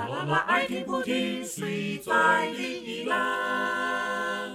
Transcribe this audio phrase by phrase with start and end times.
[0.00, 4.54] 啦啦啦，爱听不听，谁在理你啦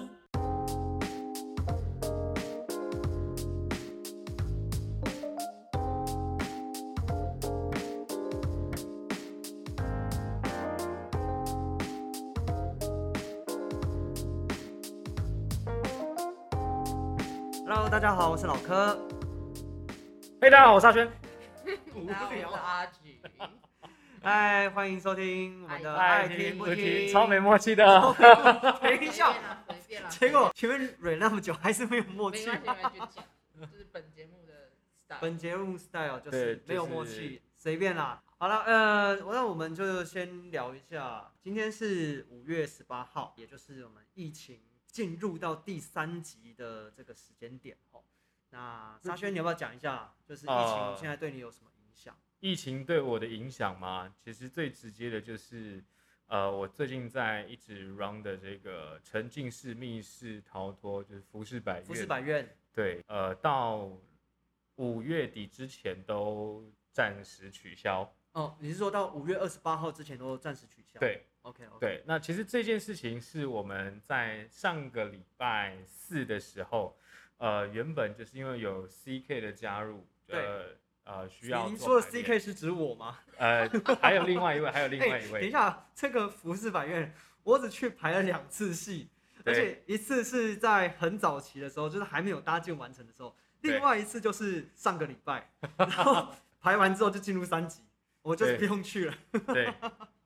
[17.68, 18.98] ？Hello，大家好，我是老柯。
[20.42, 21.08] 嘿，大家好，我是阿轩。
[24.26, 24.66] 好，我是阿菊。
[24.66, 27.86] 哎，欢迎收听我们的爱爱听不听，超没默契的。
[28.82, 29.32] 等一下，
[29.70, 32.48] 随便啦，结果前面蕊那么久还是没有默契。
[33.92, 34.72] 本节目的
[35.06, 35.20] style。
[35.22, 38.22] 本节目 style 就是没有默契，随便啦。
[38.38, 48.02] 好了，呃，那我们就先聊一下，今天是五月十八号，也就是我们疫情进入到第三级的这个时间点哦。
[48.50, 52.18] 那沙宣，你要不要讲一下，就是疫情呃现在对你有什么影响？
[52.46, 55.84] 疫情对我的影响嘛，其实最直接的就是，
[56.28, 61.84] 呃，我最近在一直 run 的这个沉浸式密室逃脱，就是浮世百院。
[61.84, 63.90] 服饰百院对，呃，到
[64.76, 68.08] 五月底之前都暂时取消。
[68.34, 71.00] 哦，你是说到五月二十八号之前都暂时取消？
[71.00, 71.80] 对，OK OK。
[71.80, 76.96] 对，那其实这件事情是我们在上个礼拜四的时候，
[77.38, 80.68] 呃，原本就是因为有 CK 的加入，呃
[81.06, 83.18] 呃，需要您说的做排练 CK 是指我吗？
[83.38, 83.70] 呃，
[84.02, 89.08] 还有另外一位，还有另外一位 等一，下，这个服饰法院，我只去排了两次戏，
[89.46, 96.28] 而且一次是在很早期的时候，就是还没有搭建完成的时候，另外一次就是上个礼拜，然后
[96.60, 97.82] 排完之后就进入三级，
[98.24, 99.14] 我就不用去了。
[99.54, 99.72] 对，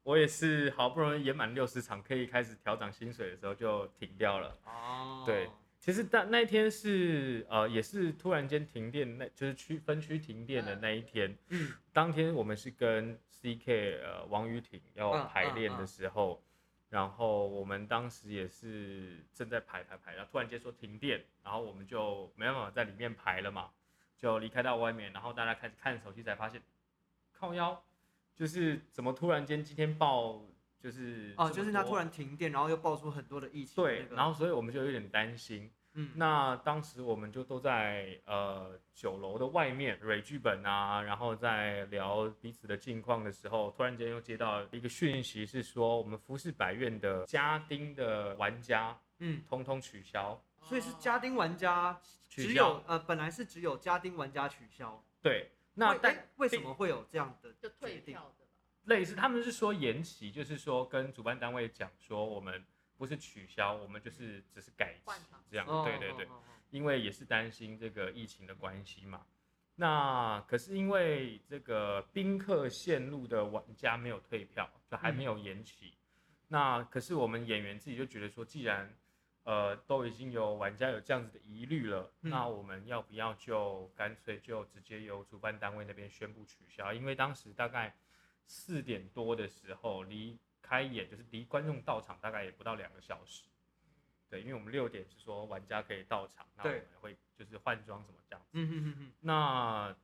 [0.03, 4.58] 我也是好不容易演满六十场，可以开始调整薪水的时候就停掉了。
[4.66, 5.49] 哦对，
[5.80, 11.33] 其实那那一天是呃，也是突然间停电，那就是区分区停电的那一天。
[11.47, 15.83] 嗯，当天我们是跟 CK 呃王雨婷要嗯排练的嗯。
[15.83, 16.44] 嗯时候，
[16.89, 23.70] 然后我们当时也是正在排排排，然后突然间说停电，然后我们就没办法在里面排了嘛，
[24.17, 26.61] 就离开到外面，然后大家开始看手机才发现，
[27.31, 27.81] 靠腰，
[28.36, 30.42] 就是怎么突然间今天报
[30.80, 33.76] 就是哦，就是他突然停电，然后又爆出很多的疫情。
[33.76, 35.70] 对那，个然后所以我们就有点担心。
[35.94, 50.40] 嗯，那当时我们就都在呃酒楼的外面蕊剧本啊，然后在聊彼此的近况的时候，突然间又接到一个讯息，是说我们服饰百院的家丁的玩家嗯，通通取消。
[50.61, 55.04] 所以是家丁玩家取消只有呃，本来是只有家丁玩家取消。
[55.22, 58.14] 对，那但为哎为什么会有这样的就退决定？
[58.14, 58.39] 票的吧。
[58.89, 62.66] 类似他们是说延期，就是说跟主办单位讲说我们
[62.98, 65.66] 不是取消，我们就是只是改期这样。
[65.66, 66.27] 哦对对对。
[66.72, 69.26] 因为也是担心这个疫情的关系嘛。
[69.73, 75.94] 那可是因为这个宾客线路的玩家没有退票，就还没有延期。
[76.48, 78.94] 那可是我们演员自己就觉得说，既然
[79.45, 86.94] 呃都已经有玩家有这样子的疑虑了，嗯那我们要不要就干脆就直接由主办单位那边宣布取消？
[86.94, 87.95] 因为当时大概
[88.49, 93.43] 四点多的时候，离开演就是离观众到场大概也不到两个小时。
[94.27, 98.49] 对，因为我们六点是说玩家可以到场，那我们会就是换装什么这样子。
[98.54, 99.95] 嗯嗯嗯嗯，那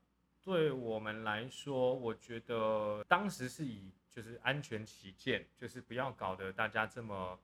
[0.43, 7.39] 对我们来说，我觉得当时是以就是安全起见，就是不要搞得大家这么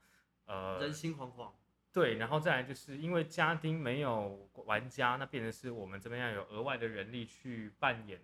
[0.45, 1.51] 呃人心惶惶。
[1.91, 8.21] 对，然后再来就是因为家丁没有玩家，那变成是我们这边要有额外的人力去扮演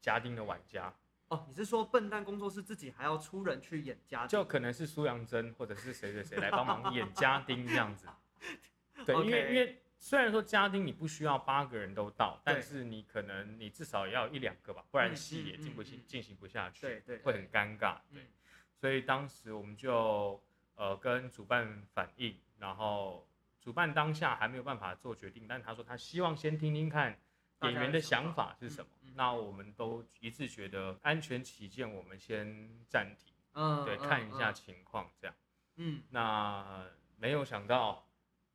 [0.00, 0.94] 家丁的玩家，
[1.28, 4.28] 哦，你是说笨蛋工作室自己还要出人去演家丁？
[4.28, 8.06] 就可能是苏阳珍或者是谁谁谁来帮忙演家丁这样子。
[9.04, 17.98] 对，因为因为虽然说家丁你不需要八个人都到，但是你可能你至少也要一两个吧，不然嗯戏也进不进行不下去，对对会很尴尬。
[18.12, 18.26] 对嗯，
[18.76, 20.40] 所以当时我们就
[20.76, 23.26] 呃跟主办反映，然后
[23.60, 27.18] 主办当下还没有办法做决定，但他说他希望先听听看大
[27.62, 28.90] 演员的想想法法是什么。
[29.14, 35.34] 那我们都一致觉得安全起见，我们先暂停，对，嗯对看一下嗯情况这样。
[35.76, 36.86] 嗯，那
[37.16, 38.06] 没有想到，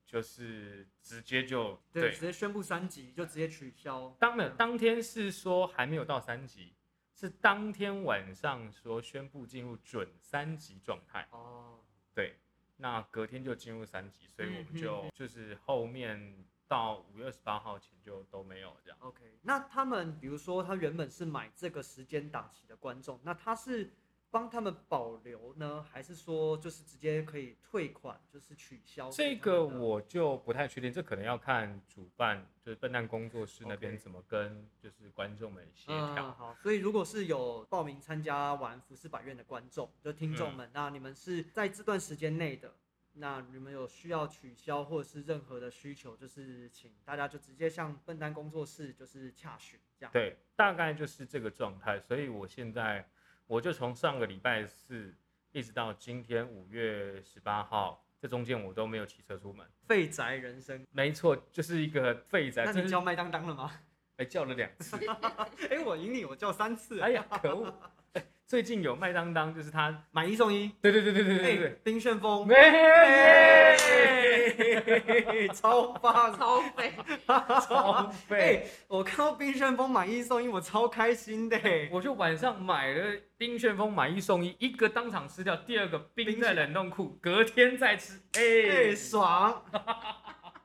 [0.06, 4.15] 就是直接就对，对直，接宣布三级就直接取消。
[4.19, 6.75] 当了当天是说还没有到三级，
[7.15, 11.27] 是当天晚上说宣布进入准三级状态。
[11.31, 11.80] 哦，
[12.13, 12.36] 对，
[12.77, 18.97] 那隔天就进入三级，所以我们嗯就、就是后面到五月二十八号前就都没有这样。
[19.01, 23.91] OK，那他们比如说他原本是买这个时间档期的观众，那他是
[24.29, 29.35] 帮他们保留呢，还是说就是直接可以退款，就是取消这？
[29.35, 36.31] 个我就不太确定，这可能要看主办，就是笨蛋工作室那边怎么跟就是观众们协嗯，调。
[36.31, 42.73] 好，所以如果是有报名参加完服饰百院的观众，就听众嗯们，那你们是在这段时间内的，
[43.13, 50.11] 那你们有需要取消或者是任何的需求，就是请大家就直接向笨蛋工作室就是洽询这样。
[50.13, 51.99] 对，大概就是这个状态。
[51.99, 53.07] 所以我现在
[53.47, 55.13] 我就从上个礼拜四
[55.51, 59.67] 一直到今天五月十八号，这中间我都没有骑车出门。
[59.85, 63.71] 废宅人生，没错，就是一个废宅，那你叫麦当当了吗？
[64.17, 64.97] 哎叫了两次，
[65.69, 66.99] 哎、我赢你，我叫三次。
[66.99, 67.73] 哎呀可恶！
[68.51, 73.77] 哎最近有麦当当，就是他，买一送一，对对对对对对哎、对冰旋风，哎
[75.56, 76.38] 超棒！
[76.38, 76.92] 超肥，
[77.25, 78.68] 超哎、废。
[78.89, 88.19] 我看到冰旋风买一送一，我超开心的、哎我就晚上买了冰旋风买一送一，一个当场吃掉，第二个冰在冷冻库，隔天再吃。
[88.33, 88.42] 哎、
[88.89, 89.63] 哎，爽！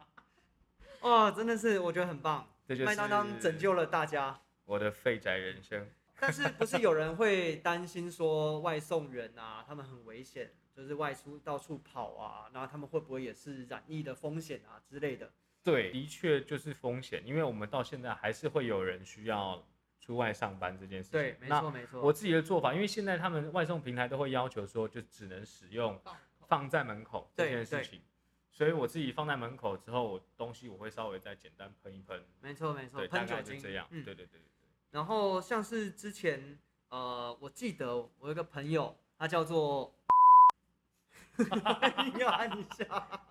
[1.03, 4.37] 哦，真的是我觉得很棒，这就是麦当当拯救了大家。
[4.65, 5.87] 我的废宅人生。
[6.19, 15.31] 但是不是有人会担心说外送员啊，他们很危险，就是外出到处跑啊，然后他们会不会也是染疫的风险啊之类的？
[15.63, 19.63] 对，的确就是风险，因为我们到现在还是会有人需要
[20.01, 21.21] 出外上班这件事情。
[21.21, 22.01] 对，没错没错。
[22.01, 26.01] 我自己的做法，因为现在他们外送平台都会要求说，就只能使用
[26.47, 28.01] 放在门口这件事情，
[28.53, 33.87] 所以我自己放在门口之后，我东西我会稍微再简单喷一喷，没错没错，对，大喷酒精概就这样。
[33.91, 34.56] 嗯对对对对
[34.91, 39.93] 然后像是之前，呃，我记得我有一个朋友，他叫做，
[42.19, 42.87] 要按一下。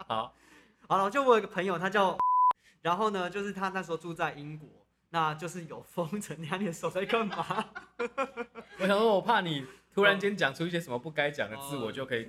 [0.08, 0.36] 好，
[0.88, 2.18] 好了，就我有一个朋友，他叫，
[2.82, 4.70] 然后呢，就是他那时候住在英国，
[5.10, 7.66] 那就是有封城，你看你的手在干嘛？
[8.80, 12.24] 我想说，我怕你突然间讲出一些什么不该讲的字，哦我就可以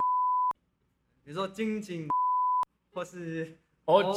[1.24, 2.08] 比如说金井，
[2.94, 4.14] 或是哦。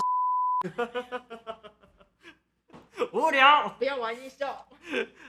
[3.13, 3.69] 无聊。
[3.77, 4.67] 不要玩音效，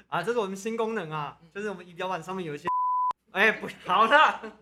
[0.08, 2.68] 啊，这是我们新功能啊，就是我们仪表板上面有一些，
[3.32, 4.58] 哎、不 好了，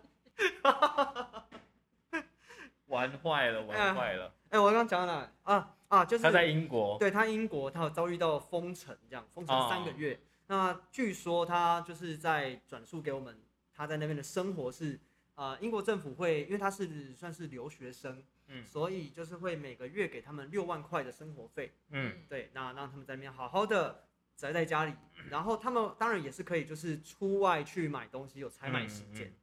[2.87, 4.33] 玩坏了，玩坏了。
[4.51, 5.33] 哎、我刚刚讲到哪？
[5.45, 10.21] 啊啊，就是他在英国，对他英国，他有遭遇到封城，这样封城三个月。
[10.47, 13.39] 那据说他就是在转述给我们，
[13.75, 14.99] 他在那边的生活是，
[15.35, 18.65] 呃，英国政府会，因为他是算是留学生，嗯。
[18.67, 24.05] 所以就是会每个月给他们六万块的生活费，嗯，对，那让他们在那边好好的
[24.37, 24.93] 宅在家里，
[25.31, 29.35] 然后他们当然也是可以就是出外去买东西，有采买时间，嗯嗯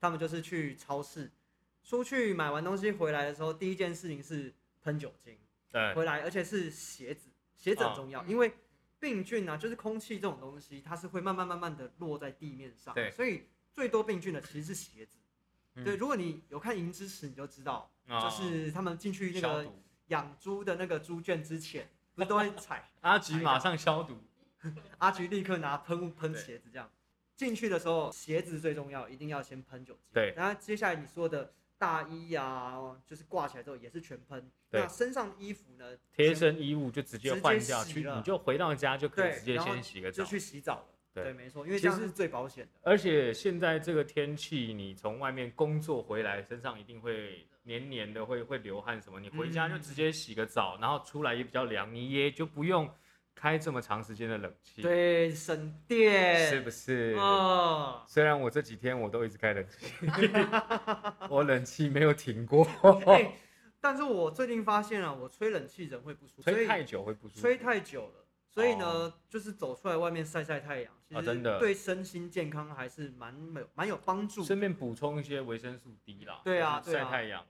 [0.00, 1.30] 他们就是去超市，
[1.82, 5.36] 出去买完东西回来的时候，第一件事情是喷酒精。
[5.70, 8.24] 对，回来，而且是鞋子，鞋子很重要，哦。
[8.26, 8.50] 因为
[8.98, 13.10] 病菌啊，就是空气这种东西，它是会慢慢慢慢的落在地面上，对。
[13.10, 15.18] 所以最多病菌的其实是鞋子。
[15.78, 19.66] 嗯对，如果你有看《银之匙》，你就知道，哦就是他们进去那个。
[20.08, 24.16] 养猪的那个猪圈之前，不是都会踩， 阿菊马上消毒。
[24.96, 26.90] 阿菊立刻拿喷雾喷鞋子，这样
[27.36, 30.02] 进去的时候，鞋子最重要，一定要先喷酒精。
[30.14, 34.50] 对然后接下来你说的大衣啊，就是挂起来之后也是全喷。
[34.70, 35.84] 对那身上衣服呢？
[36.10, 40.16] 贴身衣物就直接换掉，去你就回到家就可以直接先洗个澡。
[40.16, 40.86] 就去洗澡了。
[41.22, 42.70] 对对，没错，因为这样是最保险的。
[42.82, 49.20] 而且现在这个天气，你从外面工作回来，身上一定会黏黏的，会会流汗什么。
[49.20, 52.88] 你回家就直接洗个澡，然后出来也比较凉，你也就不用
[53.34, 56.48] 开这么长时间的冷气，对，省电。
[56.48, 57.14] 是不是？
[57.18, 60.30] 哦，虽然我这几天我都一直开冷气，
[61.30, 62.66] 我冷气没有停过，
[63.06, 63.32] 哎
[63.80, 67.40] 但是我最近发现啊，我吹冷气人会不舒服，吹太久会不舒服。
[67.40, 68.24] 吹太久了，
[68.58, 74.42] 所以呢，哦就是走出来外面晒晒太阳，其实啊真的对身心健康还是蛮有蛮有帮助。
[74.42, 76.40] 顺便补充一些维生素 D 啦。
[76.44, 77.46] 对啊就是晒对啊太阳。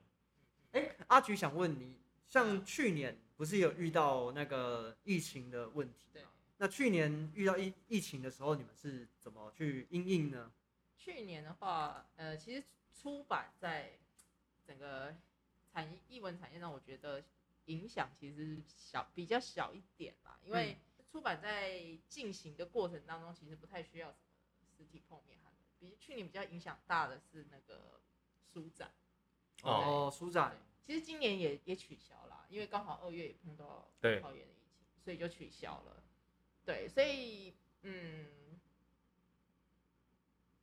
[0.73, 6.23] 哎，阿菊想问你，像去年不是有遇到那个疫情的问题对？
[6.59, 10.53] 那去年遇到疫疫情的时候，你们是怎么去应应呢？
[10.95, 12.63] 去年的话，呃，其实
[12.93, 13.93] 出版在
[14.67, 15.15] 整个
[15.73, 17.23] 产业译文产业上，我觉得
[17.65, 20.77] 影响其实小比较小一点啦，因为
[21.11, 24.19] 出版在进行的过程当中，其实不太需要什
[24.61, 28.01] 么实体碰面哈比去年比较影响大的是那个
[28.53, 28.91] 书展，
[29.63, 36.03] 哦哦，书展，其实今年也也取消啦，因为刚好二月也碰到对桃园的疫情，所以就取消了。
[36.65, 38.27] 对，所以嗯，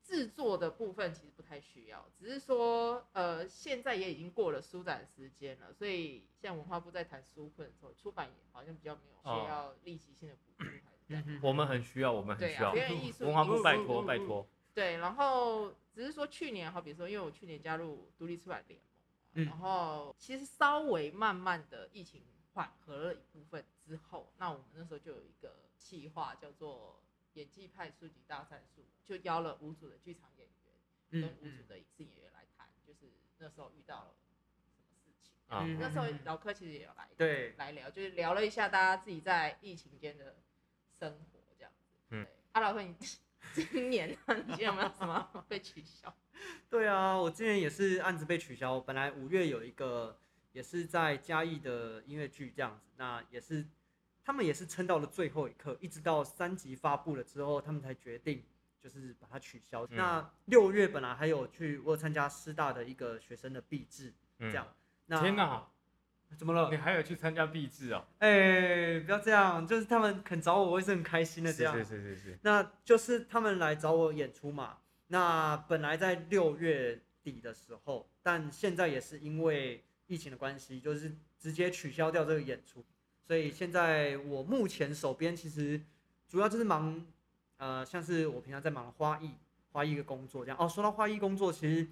[0.05, 11.23] 制作的部分其实不太需要，只是说呃，现在也已经过了书展时间了，所以像文化部在谈书困的时候，出版也好像比较没有需哦要立即性的补助，还是这样。
[11.25, 12.71] 嗯我们很需要，我们很对啊，需要。
[12.71, 14.47] 表演艺术文化部拜托拜托。
[14.75, 19.01] 对，然后只是说去年，好比说，因为我去年加入独立出版联盟嘛，
[19.33, 22.21] 嗯然后其实稍微慢慢的疫情
[22.53, 27.01] 缓和了一部分之后，那我们那时候就有一个计划叫做
[27.35, 34.37] 演技派书籍大战术，就邀了五组的剧场演员跟嗯五组的影视演员来谈，就是那时候遇到了什么
[35.03, 35.31] 事情。
[35.47, 40.37] 啊嗯那时候老柯其实也有来对来聊，就是聊了一下大家自己在疫情间的
[40.99, 41.85] 生活这样子。
[42.09, 42.95] 嗯对，阿老柯，你
[43.53, 46.13] 今年你今年有没有什么 被取消？
[46.69, 50.19] 对啊，我今年也是案子被取消，本来五月有一个
[50.51, 53.67] 也是在嘉义的音乐剧这样子，那也是
[54.25, 58.43] 他们也是撑到了最后一刻，一直到三集发布了之后，他们才决定
[58.81, 59.85] 就是把它取消。
[59.85, 64.67] 嗯那六月本来还有去我有参加师大的一个学生的毕制，嗯这样。
[65.05, 65.67] 那天哪，
[66.35, 66.77] 怎么了你？
[66.77, 68.03] 还有去参加毕制啊？
[68.17, 71.77] 哎、不要这样，就是他们肯找我，我也是很开心的这样。
[71.77, 74.79] 是是是是是，那就是他们来找我演出嘛。
[75.07, 82.83] 那本来在六月底的时候，但现在也是因为疫情的关系，就是直接取消掉这个演出。
[83.27, 85.81] 所以现在我目前手边其实
[86.27, 87.03] 主要就是忙，
[87.57, 89.31] 呃，像是我平常在忙花艺
[89.71, 90.57] 花艺的工作这样。
[90.59, 91.87] 哦，说到花艺工作，其实，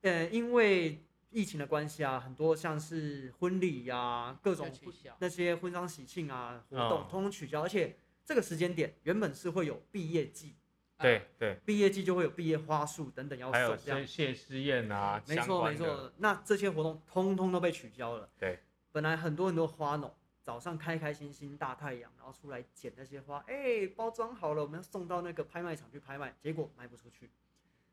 [0.00, 0.98] 呃，因为
[1.30, 4.70] 疫情的关系啊，很多像是婚礼呀、各种
[5.18, 10.54] 那些婚丧喜庆啊活动，哦通通取消，而且这个时间点原本是会有毕业季，
[10.98, 14.28] 对对，毕业季就会有毕业花束等等要还有送这样谢。
[14.28, 18.28] 谢师宴啊，相没错没，错，那这些活动通通都被取消了。
[18.38, 18.58] 对，
[18.90, 20.12] 本来很多很多花农
[20.42, 27.30] 早上开开心心大太阳，然后出来捡那些花，哎、包装好了，我们要送到那个拍卖场去拍卖，结果卖不出去，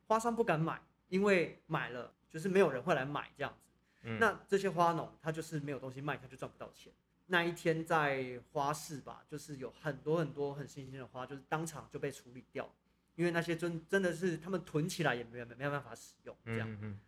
[0.07, 3.69] 花商不敢买，因为买了就是没有人会来买这样子。
[4.01, 6.91] 嗯那这些花农他就是没有东西卖，他就赚不到钱。
[7.27, 12.67] 那一天在花市吧，就是有很多很多很新鲜的花，就是当场就被处理掉，
[13.15, 16.71] 因为那些真真的是他们囤起来也没有没有办法使用，这样。
[16.71, 16.99] 嗯嗯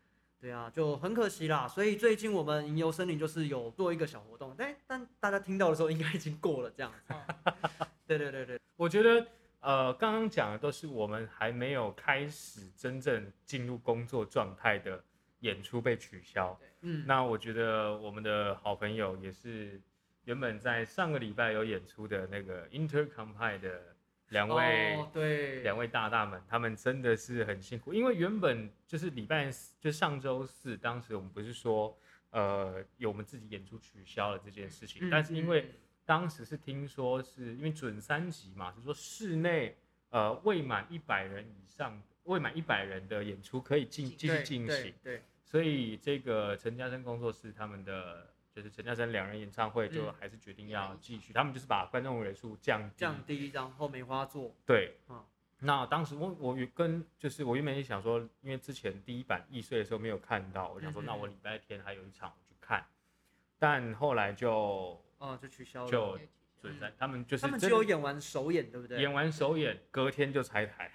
[0.41, 1.67] 对啊，就很可惜啦。
[1.67, 7.13] 所以最近我们吟游森林就是有做一个小活动，但但大家听到的时候应该已经过了这样子。
[7.13, 9.25] 哦对对对对，我觉得
[9.62, 15.01] 呃，刚刚讲的都是我们还没有开始真正进入工作状态的
[15.39, 16.60] 演出被取消。
[16.81, 19.79] 嗯，那我觉得我们的好朋友也是
[20.25, 23.90] 原本在上个礼拜有演出的那个 Intercompile 的
[24.31, 25.61] 两位、哦、对。
[25.61, 31.95] 两位大大们，他们真的是很辛苦，因为原本就是礼拜四，就上周四，当时我们不是说
[32.31, 35.73] 呃有我们自己演出取消了这件事情，嗯但是因为嗯
[36.05, 39.75] 当时是听说是因为准三级嘛，是说室内
[40.09, 55.24] 呃未满一百人以上，未满一百人的演出可以进继续对对进行，对，所以这个陈嘉生工作室他们的就是陈嘉生两人演唱会就嗯还是决定要继续，他们就是把观众人数降低，降低，然后梅花座，对，嗯
[55.63, 62.84] 那当时我我跟就是我原本也想说，因为之前第一版易碎的时候没有看到，我想说那我礼拜天还有一场我去看，
[63.60, 65.91] 但后来就哦，就取消了。
[65.91, 66.31] 就被取消
[66.62, 69.00] 准三，他们就是他们只有演完首演，对不对？
[69.00, 70.91] 演完首演，隔天就拆台。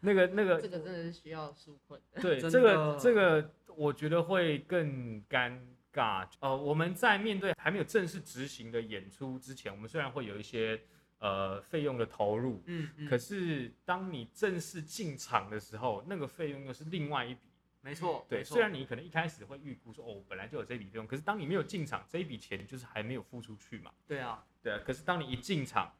[0.00, 2.20] 那个那个这个真的是需要纾困的。
[2.20, 5.58] 对，这个这个，我觉得会更尴
[5.94, 6.28] 尬。
[6.40, 10.80] 呃，我们在面对还没有正式执行的演出之前，我们虽然会有一些
[11.18, 17.40] 呃费用的投入，嗯嗯，可是当你正式进场的时候，那个费用又是另外一笔。
[17.80, 23.92] 没错，对，虽然你可能一开始会预估说，哦，本来就有这笔费用，可是当你没有进场，这一笔钱就是还没有付出去嘛。
[24.06, 25.94] 对啊，对啊，可是当你一进场，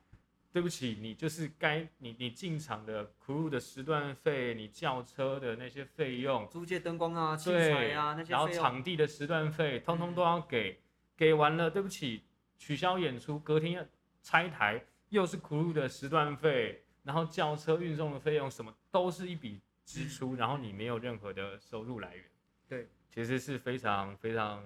[0.55, 10.79] 对不起，你就是该你你进场的 crew 的时段费，你轿车的那些费用，租借灯光啊、器材啊那些然后场地的时段费，通通都要给，
[11.17, 12.23] 给完了，对不起，
[12.57, 13.85] 取消演出，隔天要
[14.23, 22.25] 拆台，又是 crew 的时段费，然后轿车运送的费用，什么都是一笔支出，然后你没有任何的收入来源，
[22.69, 24.63] 对，其实是非常非常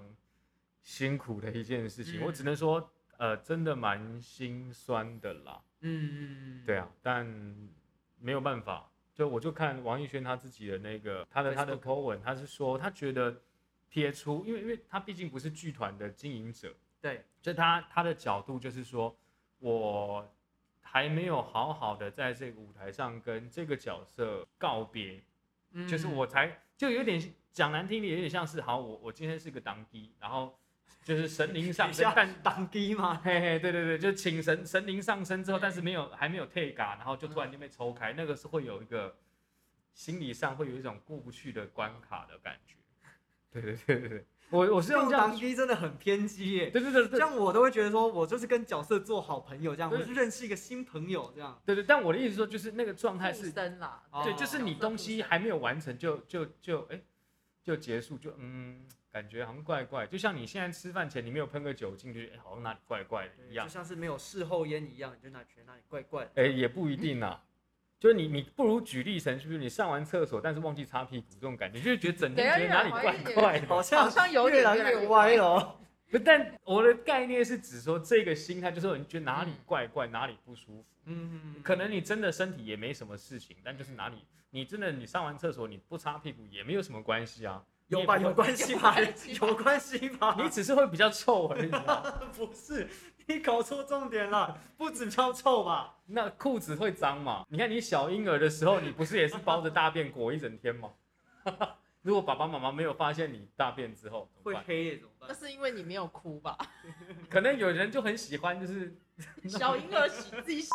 [0.82, 2.24] 辛苦的一件事情，嗯。
[2.26, 5.62] 我只能说，呃，真的蛮心酸的啦。
[5.80, 7.24] 嗯嗯嗯，对啊，但
[8.18, 13.42] 没有办法，就我就看王艺轩他自己的那个他的他的 po 文，他是说他觉得
[13.88, 19.16] 撇出，因为因为他毕竟不是剧团的经营者，对，就他他的角度就是说，
[19.60, 20.28] 我
[20.80, 25.22] 还没有好好的在这个舞台上跟这个角色告别，
[25.72, 27.20] 嗯就是我才就有点
[27.52, 30.58] 讲难听点，有点像是好，我我今天是个当机，然后
[31.04, 33.14] 就是神灵上升，但当机嘛？
[33.24, 39.16] 嘿嘿，对对对，就请神神灵上身之后，但是没有还没有退嘎，然后就突然间被抽开，那个是会有一个
[39.94, 42.74] 心理上会有一种过不去的关卡的感觉。
[43.50, 46.68] 对对对对对，我我是用用这样当，机真的很偏激耶。
[46.68, 51.58] 对对对对这样我都会觉得说，我就是跟角色做好朋友，这样对我是认识一个新朋友，这样。
[51.64, 57.00] 对对，但我的意思说就是那个状态是，对，就是你东西还没有完成就就就哎
[57.62, 58.86] 就结束，就嗯
[59.18, 63.72] 感觉好像怪怪，就像你现在吃饭前你没有喷个酒精，就觉得哎好像哪里怪怪的一样就。
[63.72, 66.30] 像是没有事后烟一样，你就哪觉得哪里怪怪的。
[66.36, 67.42] 哎、也不一定啊。
[67.98, 73.66] 就是你，你不如举例成，就是你上完厕所，但是忘记擦屁股这种感觉，就是觉得整天觉得哪里怪怪的。
[73.66, 75.76] 好像好像有越来点越越歪了哦。
[76.08, 80.84] 不，但我的概念是指说这个心态，就是说你觉得哪里嗯怪怪，哪里不舒服。
[81.06, 87.64] 嗯，可能你真的身体也没什么事情，但就是哪里，你真的你上完厕所你不擦屁股也没有什么关系啊。
[87.88, 88.74] 有吧有关系？
[88.76, 88.96] 吧
[89.40, 90.36] 有关系吧？
[90.40, 92.02] 你只是会比较臭而已啊。
[92.36, 92.88] 不是，
[93.26, 95.94] 你搞错重点了，不止超臭吧？
[96.06, 97.44] 那裤子会脏嘛？
[97.48, 100.90] 你看你小婴儿的时候，你不是也是包着大便裹一整天吗？
[102.02, 104.54] 如果爸爸妈妈没有发现你大便之后，会？
[104.66, 105.28] 黑耶怎么办？
[105.30, 106.56] 那是因为你没有哭吧？
[107.28, 108.96] 可能有人就很喜欢，就是
[109.48, 110.70] 小婴儿洗自己洗，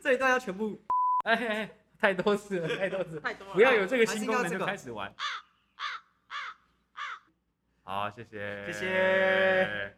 [0.00, 0.80] 这一段要全部
[1.24, 3.54] 哎哎哎，太多次了， 太多次了，太多了。
[3.54, 5.12] 不要有这个新功能就开始玩。
[7.82, 9.96] 好，谢谢，谢谢。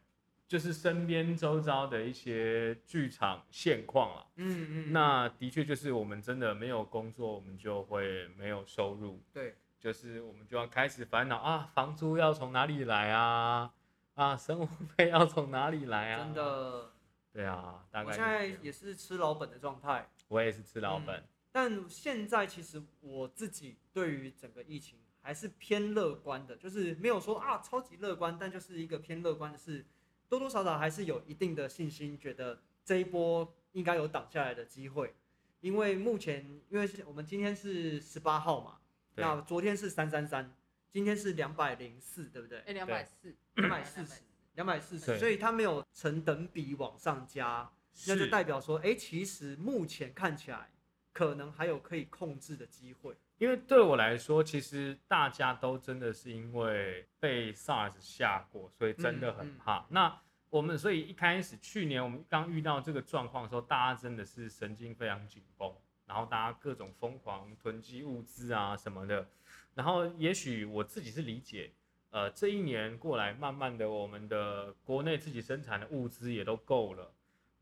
[0.49, 13.73] 就是身边周遭的一些剧场现况啊，嗯嗯，那的确就是我们真的没有工作，我们就会没有收入，对，就是我们就要开始烦恼啊，房租要从哪里来啊？
[14.15, 16.19] 啊，生活费要从哪里来啊？
[16.19, 16.91] 真，的，
[17.33, 20.07] 对啊，大概我现在也是吃老本的状态。
[20.29, 29.85] 我也是吃老本，但现在其实我自己对于整个疫情还是偏乐观的，就是没有说啊超级乐观，但就是一个偏乐观的是，
[30.29, 35.15] 多多少少还是有一定的信心，觉得这一波应该有挡下来的机会。
[35.61, 38.79] 因为目前，因为是我们今天是十八号嘛，
[39.15, 40.53] 那昨天是三三三，
[40.91, 42.59] 今天是两百零四，对不对？
[42.61, 44.23] 哎，两百四，两百四十，
[44.55, 47.71] 两百四十，所以它没有成等比往上加，
[48.09, 50.69] 那就代表说，哎、其实目前看起来
[51.13, 53.15] 可能还有可以控制的机会。
[53.39, 59.85] 因为对我来说，其实大家都真的是因为被 SARS 吓过，所以真的很怕。
[59.89, 65.75] 那我们所以一开始去年我们刚遇到这个状况的时候，大家真的是神经非常紧绷，
[66.07, 69.27] 然后大家各种疯狂囤积物资啊什么的。
[69.75, 71.73] 然后也许我自己是理解，
[72.11, 77.13] 呃，这一年过来，慢慢的我们的国内自己生产的物资也都够了，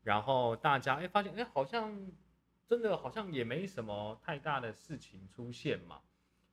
[0.03, 1.97] 然后大家哎发现哎好像
[2.71, 6.01] 真的好像也没什么太大的事情出现嘛，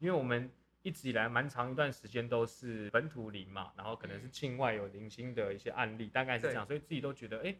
[0.00, 0.50] 因为我们
[0.82, 7.56] 一直以来蛮长一段时间都是本土零嘛，然后可能是境外有零星的一些案例，大概是这样，所以自己都觉得哎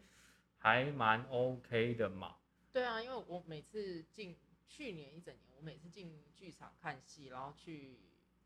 [0.57, 2.35] 还蛮 OK 的嘛。
[2.69, 4.35] 对啊，因为我每次进
[4.67, 7.97] 去年一整年，我每次进剧场看戏，然后去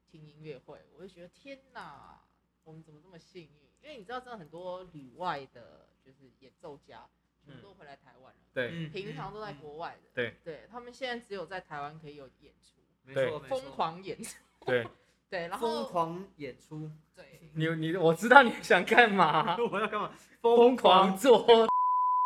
[0.06, 2.21] 听音乐会，我就觉得天哪，
[2.63, 3.49] 我们怎么这么幸运？
[3.82, 7.04] 因为你知道，真的很多旅外的，就是演奏家，
[7.45, 12.82] 全都回来台湾了，对、嗯平常都在国外的，对对他们现在只有在台湾可以有演出，
[13.13, 14.88] 对没错，疯，狂演出，对，
[15.29, 20.12] 对，然后疯狂演出，对， 你你我知道你想干嘛， 我要干嘛？
[20.41, 21.67] 疯狂做。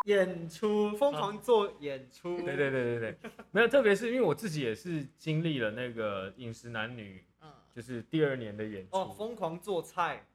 [0.06, 2.38] 演出，疯狂做演出。
[2.38, 10.26] 对对对对对，没有，特别是因为我自己也是经历了那个饮食男女，嗯，就是第二年的演出，哦，疯狂做菜。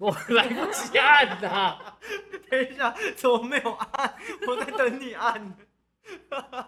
[0.00, 1.78] 我来不及按呐、
[2.48, 4.14] 等一下，怎么没有按？
[4.48, 5.54] 我在等你按。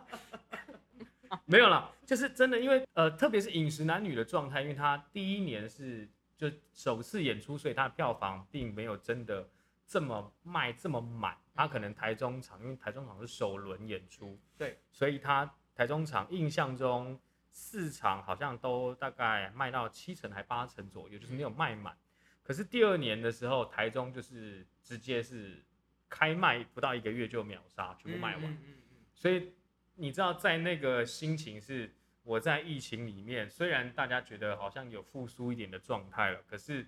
[1.47, 9.49] 没有啦，就是真的，因为呃，特别是饮食男女的状态，因为他第一年是就首次演出，所以他的票房并没有真的
[9.87, 11.35] 这么卖这么满。
[11.55, 17.19] 他可能台中场，因为台中场是首轮演出，对，所以他台中场印象中
[17.51, 21.97] 四场好像都大概卖到七成还八成左右，就是没有卖满。
[22.43, 25.63] 可是第二年的时候，台中就是直接是
[26.09, 28.45] 开卖不到一个月就秒杀，全部卖完。
[28.45, 29.53] 嗯嗯嗯所以
[29.95, 31.91] 你知道，在那个心情是
[32.25, 36.87] 我在疫情里面，虽然大家觉得好像有复苏一点的状态了，可是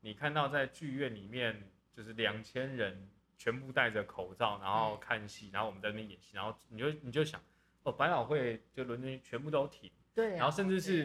[0.00, 7.40] 你看到在剧院里面就是两千人全部戴着口罩，然后看戏，然后我们在那边演戏，然后你就你就想，
[7.84, 11.04] 哦，百老汇就伦敦全部都停，对啊，然后甚至是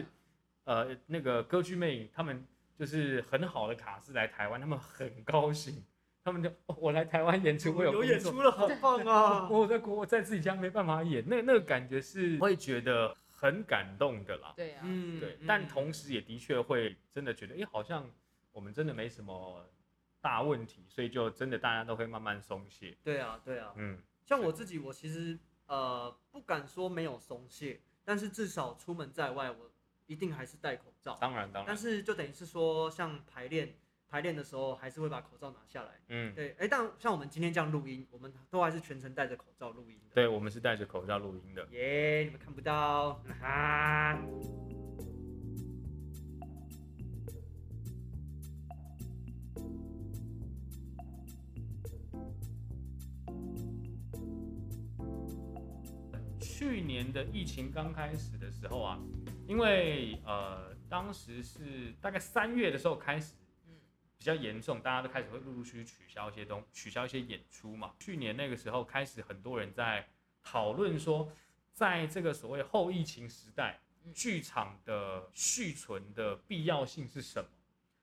[0.64, 0.82] 啊。
[0.82, 2.46] 呃那个歌剧魅影他们
[2.82, 5.84] 就是很好的卡司来台湾，他们很高兴，
[6.24, 9.46] 他们就、哦、我来台湾演出，我有有演出了，好棒啊！
[9.48, 14.52] 我在国我在自己家没办法演，那那个感觉是会觉得很感动的啦。
[14.56, 18.04] 对啊，嗯对，嗯但同时也的确会真的觉得，哎、好像
[18.50, 19.64] 我们真的没什么
[20.20, 22.96] 大问题，所以就真的大家都会慢慢松懈。
[23.04, 23.72] 对啊，对啊。
[23.76, 29.70] 嗯，像我自己，我其实呃不敢说没有松懈，但是至少出门在外，我
[30.12, 33.74] 一定还是戴口罩，当然当然，但是就等于是说，像排练
[34.10, 35.92] 排练的时候，还是会把口罩拿下来。
[36.08, 40.14] 嗯，对，哎，但像我们今天这样录音，我们都还是全程戴着口罩录音的。
[40.14, 41.66] 对我们是戴着口罩录音的。
[41.70, 43.22] 耶，你们看不到。
[56.38, 59.00] 去年的疫情刚开始的时候啊，
[59.52, 63.34] 因为呃当时是大概三月的时候开始，
[63.66, 63.74] 嗯
[64.16, 67.92] 比较严重，大家都开始会陆陆续续取消一些东，取消一些演出嘛。
[68.00, 70.08] 去年那个时候开始，很多人在
[70.42, 71.30] 讨论说，
[71.74, 77.50] 在这个所谓后疫情时代，嗯剧场的续存的必要性是什么？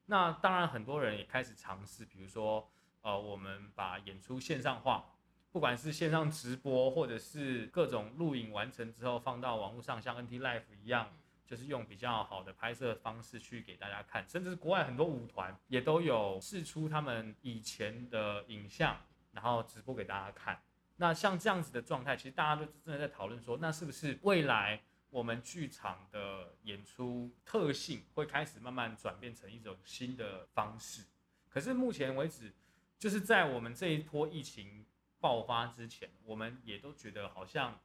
[0.06, 2.70] 那当然，很多人也开始尝试，比如说，
[3.02, 5.04] 呃，我们把演出线上化，
[5.52, 11.12] 不管是线上直播，或者是各种录影完成之后放到网络上，像 NT Live 一样，
[11.50, 18.96] 就是用比较好的拍摄方式去给大家看，甚至是国外很多舞团也都有试出他们以前的影像，
[19.32, 20.62] 然后直播给大家看。
[20.98, 31.04] 那像这样子的状态，其实大家都真的在讨论说，那是不是未来我们剧场的演出特性会开始慢慢转变成一种新的方式？
[31.50, 32.54] 可是目前为止，
[33.00, 34.86] 就是在我们这一波疫情
[35.20, 37.80] 爆发之前，我们也都觉得好像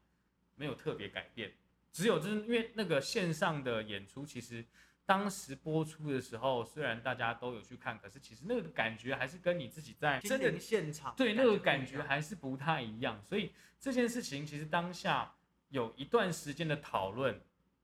[0.55, 1.55] 没有特别改变，
[1.95, 4.65] 只有就是因为那个线上的演出，其实
[5.07, 15.33] 当时播出的时候，虽然大家都有去看，可是其实那个感觉还是跟你自己在真的现场对那个感觉还是不太一样，所以这件事情其实当下
[15.69, 17.41] 有一段时间的讨论，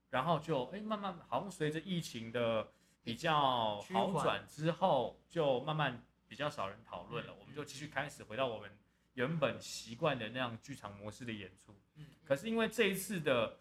[0.09, 2.67] 然后就哎慢慢好像随着疫情的
[3.01, 8.69] 比较好转之后，就慢慢比较少人讨论了，嗯我们就继续开始回到我们
[9.13, 11.73] 原本习惯的那样剧场模式的演出。
[11.95, 13.57] 嗯可是因为这一次的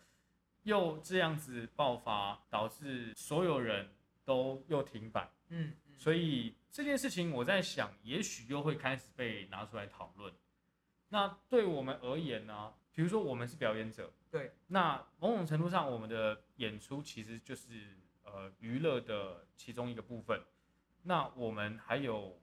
[0.64, 3.88] 又这样子爆发，导致所有人
[4.24, 5.30] 都又停摆。
[5.48, 10.32] 嗯，嗯所以这件事情，我在想，也许又会开始被拿出来讨论。
[11.08, 12.72] 那对我们而言呢？
[12.92, 20.42] 比如说我们是表演者，对，那某种程度上，我们的演出其实就是呃娱乐的其中一个部分。
[21.02, 22.38] 那我们还有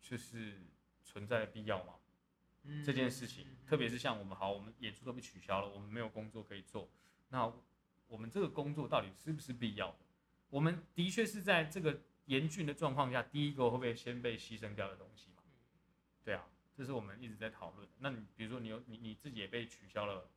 [0.00, 0.62] 就是
[1.02, 1.94] 存在的必要吗？
[2.64, 6.88] 嗯这件事情嗯，特别是像我们好，我们演出都被取消了，我们没有工作可以做，
[7.32, 7.50] 那
[8.08, 9.96] 我们这个工作到底是不是必要的？
[10.50, 15.42] 我们的确是在这个严峻的状况下，第一个会不会先被牺牲掉的东西嘛？
[16.22, 17.94] 对啊，这是我们一直在讨论的。
[18.00, 20.28] 那你比如说你有你你自己也被取消了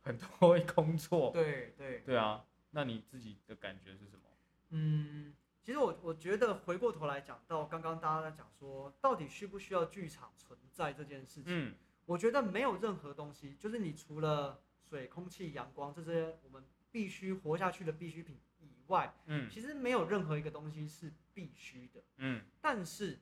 [0.00, 4.22] 很多工作，对对，对啊，那你自己的感觉是什么？
[4.70, 22.02] 嗯，其实我我觉得回过头来讲到刚刚大家在讲说，到底需不需要剧场存在这件事情，嗯我觉得没有任何东西，就是你除了水、空气、阳光这些我们必须活下去的必需品以外，嗯其实没有任何一个东西是必须的。
[22.18, 23.18] 嗯但是，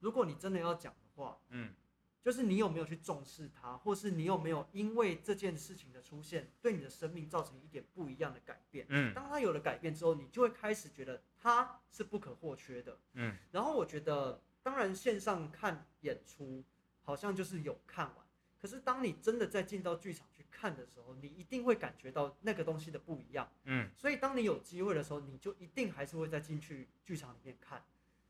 [0.00, 1.72] 如果你真的要讲的话，嗯
[2.20, 8.84] 就是你有没有去重视它，或是你有没有因为这件事情的出现，对你的生命造成一点不一样的改变。
[8.90, 12.98] 嗯当它有了改变之后，你就会开始觉得它是不可或缺的。
[13.14, 16.62] 嗯然后我觉得，当然线上看演出
[17.00, 18.26] 好像就是有看完，
[18.60, 23.50] 可是当你真的在进到剧场去看的时候，你一定会感觉到那个东西的不一样。
[23.64, 27.82] 嗯，所以当你有机会的时候，你就一定还是会再进去剧场里面看。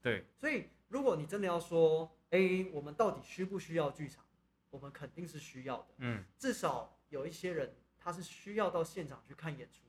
[0.03, 4.25] 对，所以如果你真的要说，哎，我们到底需不需要剧场？
[4.71, 5.87] 我们肯定是需要的。
[5.99, 9.81] 嗯至少有一些人他是需要到现场去看演出。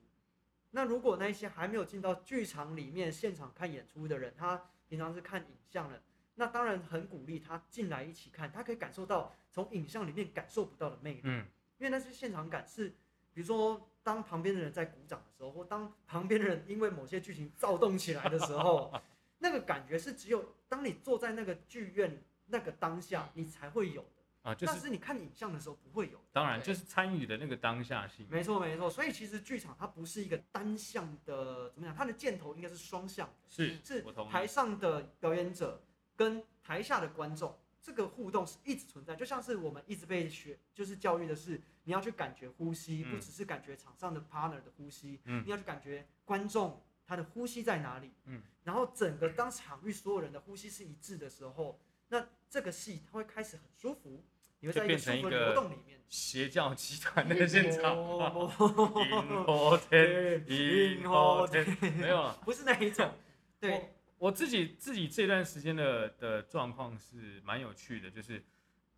[0.70, 6.02] 那如果那一些还没有进到剧场里面现场看演出的人，他平常是看影像的，
[6.36, 11.46] 那当然很鼓励他进来一起看，他可以感受到从影像里面感受不到的魅力，嗯
[11.78, 12.88] 因为那是现场感是，
[13.32, 18.92] 比如说当旁边的人在鼓掌的时候，或当旁边的人因为某些剧情躁动起来的时候，
[19.38, 24.08] 那个感觉是只有当你坐在那个剧院那个当下，你才会有的。
[24.42, 26.18] 啊，就是但是你看影像的时候不会有。
[26.32, 28.26] 当然就是参与的那个当下性。
[28.30, 31.94] 没错没错，所以其实剧场它不是一个单向的，怎么讲？
[31.94, 34.02] 它的箭头应该是双向的，是是。
[34.30, 35.82] 台上的表演者
[36.16, 43.12] 跟台下的观众这个互动是一直存在，就像是我们一直被学，就是教育的是你要去感觉呼吸，嗯。
[43.12, 45.42] 不只是感觉场上的 partner 的呼吸，嗯。
[45.44, 54.24] 你要去感觉观众他的呼吸在哪里，嗯，然后整个当场域所有人的呼吸是一致的时候，那这个戏它会开始很舒服，
[54.60, 55.98] 你会在一个舒服的变成一个流动里面。
[56.08, 58.50] 邪教集团那个现场，哦
[59.10, 61.64] 银火天，银火天，
[61.96, 62.36] 没有了。
[62.44, 63.12] 不是那一种，
[63.58, 68.44] 对，我自己自己这段时间的的状况是蛮有趣的，就是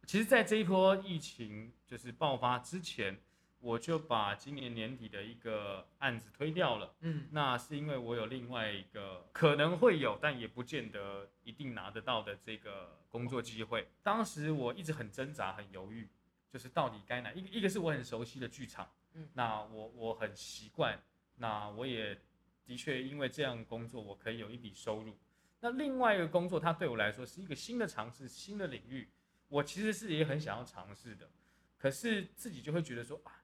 [0.04, 3.16] 其实，在这一波疫情就是爆发之前，
[3.60, 6.92] 我就把今年年底的一个案子推掉了。
[7.02, 13.86] 嗯那是因为我有另外一个可能会有，但也不见得一定拿得到的这个工作机会。
[14.02, 16.08] 当时我一直很挣扎，很犹豫，
[16.52, 17.48] 就是到底该哪一个？
[17.48, 21.00] 一个是我很熟悉的剧场，嗯那我我很习惯，
[21.36, 22.20] 那我也
[22.64, 25.16] 的确因为这样工作，我可以有一笔收入。
[25.60, 29.08] 那另外一个工作，它对我来说是一个新的尝试，新的领域，
[29.48, 31.30] 我其实是也很想要尝试的，
[31.78, 33.42] 可是自己就会觉得说啊，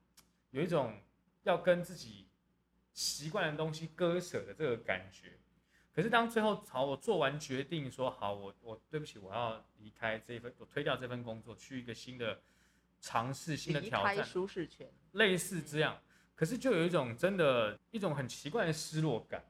[0.50, 1.00] 有一种
[1.44, 2.26] 要跟自己
[2.92, 5.38] 习惯的东西割舍的这个感觉。
[5.92, 12.40] 可是当最后好，我做完决定说好，我我对不起，我要离开这份，我推掉这份工作，去一个新的
[13.00, 16.00] 尝试、新的挑战，舒适圈，类似这样。
[16.38, 19.44] 可是就有一种真的一种很奇怪的失落感。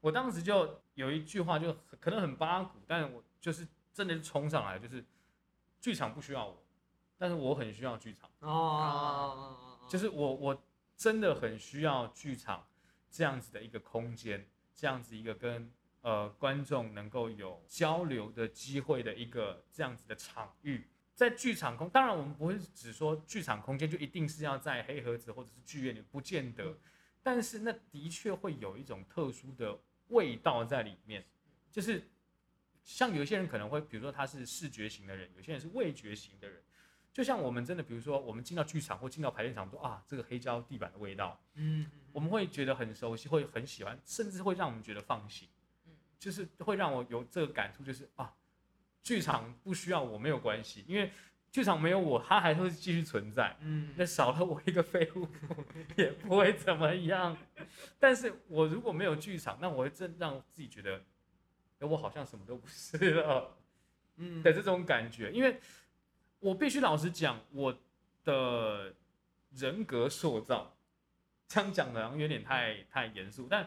[0.00, 5.04] 我当时就有一句话，就很可能很八股，但我就是真的是冲上来，就是
[5.80, 6.62] 剧场不需要我，
[7.18, 8.30] 但是我很需要剧场。
[8.38, 10.62] 哦，就是我我
[10.96, 12.64] 真的很需要剧场
[13.10, 15.68] 这样子的一个空间，这样子一个跟
[16.02, 20.88] 呃观众能够有交流的机会的一个这样子的场域。
[21.20, 26.74] 在剧场空，当然我们不会只说剧场空间就一定是要在黑盒子或者是剧院里，不见得，
[27.22, 29.78] 但是那的确会有一种特殊的
[30.08, 31.22] 味道在里面，
[31.70, 32.08] 就是
[32.82, 36.62] 像有些人可能会，比如说他是视觉型的人，有些人是味觉型的人。
[37.12, 45.46] 就像我们真的，比如说我们进到剧场或进到排练场，说啊，这个黑胶地板的味道，嗯，我们会觉得很熟悉，会很喜欢，甚至会让我们觉得放心。
[45.84, 48.34] 嗯就是会让我有这个感触，就是啊，
[49.02, 51.10] 剧场不需要我没有关系，因为
[51.50, 53.56] 剧场没有我，它还会继续存在。
[53.60, 55.26] 嗯那少了我一个废物
[55.96, 57.36] 也不会怎么样。
[57.98, 61.02] 但是我如果没有剧场，那我会真让自己觉得，
[61.80, 63.56] 哎，我好像什么都不是了。
[64.16, 65.58] 嗯的这种感觉，因为
[66.38, 67.76] 我必须老实讲，我
[68.22, 68.94] 的
[69.50, 70.76] 人格塑造，
[71.48, 73.66] 这样讲的好像有点太太严肃，但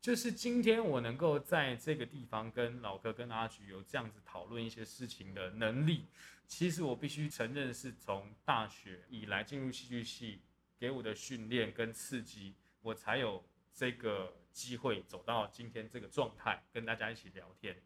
[0.00, 6.06] 就是今天我能够在这个地方跟老哥跟阿菊有这样子讨论一些事情的能力，
[6.46, 10.40] 其实我必须承认是从大学以来进入戏剧系
[10.78, 17.76] 给我的训练跟刺激，我才有这个机会走到今天这个状态，跟大家一起聊天。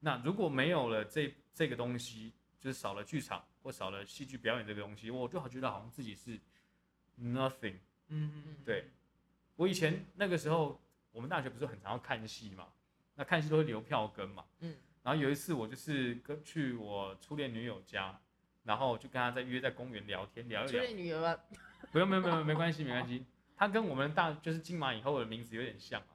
[0.00, 6.36] 那如果没有了这这个东西，就是少了剧场或少了戏剧表演这个东西，我就好觉得好像自己是
[7.20, 7.76] nothing。
[8.08, 8.90] 嗯嗯嗯对
[9.54, 10.81] 我以前那个时候，
[11.12, 12.66] 我们大学不是很常要看戏嘛，
[13.14, 14.44] 那看戏都会留票根嘛。
[14.60, 18.16] 嗯然后有一次我就是跟去我初恋女友家，
[18.62, 20.82] 然后就跟她在约在公园聊天聊一初聊。
[20.84, 21.36] 恋女友啊，
[21.90, 23.26] 不用不用不用，没关系没关系。
[23.56, 26.14] 她跟我们大就是金马以后的名字有点像啊。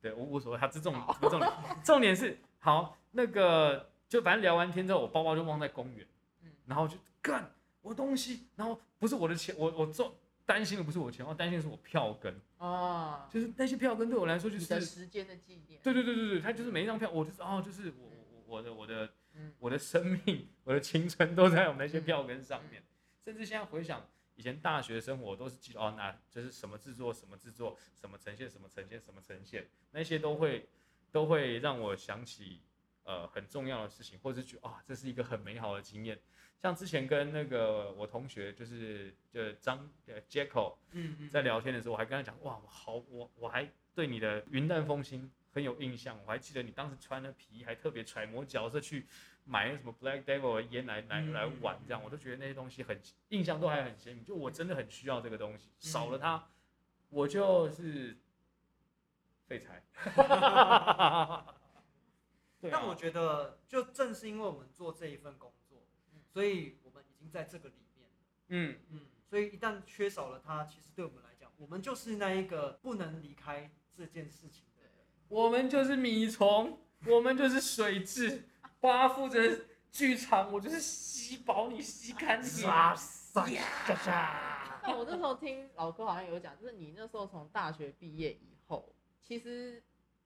[0.00, 1.52] 对我无所谓，她这重不是重点，
[1.84, 6.06] 重点是好那个就反正聊完天之后，我包包就忘在公园，
[6.44, 7.50] 嗯然后就干
[7.82, 10.16] 我东西，然后不是我的钱，我我做
[10.48, 18.10] 担心的不是我钱，我担心的是我票根，哦，就是那些票根对我来说就是时间的纪念，对对对对对，他就是每一张票，我就是哦，就是我
[18.46, 19.52] 我我的我的嗯。
[19.58, 22.82] 我的生命， 我的青春都在我们那些票根上面。
[23.22, 30.66] 甚至现在回想以前大学生活，都是记得哦，那就是什么制作什么制作，什么呈现什么呈现什么呈现，那些都会
[31.12, 32.62] 都会让我想起
[33.08, 36.20] 呃很重要的事情，或者是觉得啊、这是一个很美好的经验。
[36.60, 49.06] 像之前跟那个我同学就是就张呃 Jacko 嗯嗯在聊天的时候，我还跟他讲，哇，我好，我我还对你的云淡风轻很有印象，我还记得你当时穿的皮衣，还特别揣摩角色去
[49.44, 56.44] 买那什么 Black Devil 的烟来来嗯来玩，这样我都觉得那些东西很印象都还很鲜明，就我真的很需要这个东西，少了它，
[57.08, 58.16] 我就是
[59.46, 59.82] 废柴。
[62.60, 68.16] 对啊但我觉得，就正是因为我们做这一份工作，嗯所以我们已经在这个里面了。
[68.48, 74.92] 嗯，嗯，所以一旦缺少了它，其实对我们来讲，我们就是那一个不能离开这件事情的人。
[75.28, 78.42] 我们就是米虫，我们就是水蛭，
[78.80, 79.40] 花负责
[79.90, 82.64] 剧场，我就是吸饱你，吸干净。
[82.64, 83.46] 沙沙
[83.86, 84.80] 沙沙。
[84.82, 89.82] 但我那时候听老哥好像有讲，就是你那时候从大学毕业以后，其实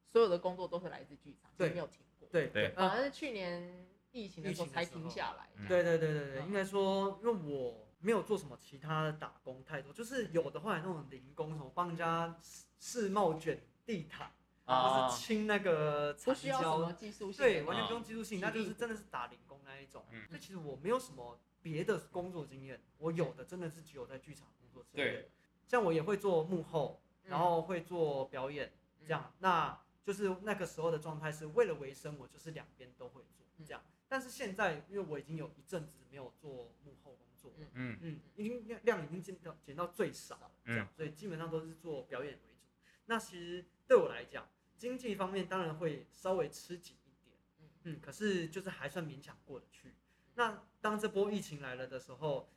[0.06, 2.11] 所有的工作都是来自剧场，对没有停过。
[2.32, 2.72] 对对。
[2.74, 5.48] 呃反而是去年疫情的时候才停下来。
[5.56, 5.68] 嗯。
[5.68, 6.46] 对对对对对，嗯。
[6.46, 12.34] 应该说，因为我没有做什么其他的打工太多，就是有的话那种零工，什么帮人家
[12.80, 14.32] 世贸卷地毯，
[14.64, 15.06] 啊。
[15.06, 20.04] 或是清那个不需要什么胶，技术性的对，完全不用技术性，那就是真的是打零工那一种。
[20.10, 20.26] 嗯。
[20.28, 25.30] 所以其实我没有什么别的工作经验，我有的真的是只有在剧场工作经验对。
[25.66, 27.30] 像我也会做幕后，嗯。
[27.30, 28.72] 然后会做表演，
[29.06, 33.82] 这样，那就是那个时候的状态是为了维生，我就是两边都会做嗯这样。
[34.08, 42.68] 但是现在，因为我已经有一阵子没有做幕后工作，嗯嗯嗯，已经量量已经减到减到最少了，这样，所以基本上都是做表演为主。
[43.06, 47.38] 那其实对我来讲，经济方面当然会稍微吃紧一点，
[47.84, 49.94] 嗯，可是就是还算勉强过得去。
[50.34, 52.50] 那当这波疫情来了的时候，